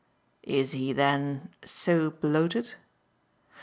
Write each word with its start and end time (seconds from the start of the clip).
"And 0.43 0.55
is 0.55 0.71
he 0.71 0.93
then 0.93 1.49
so 1.63 2.09
bloated?" 2.09 2.73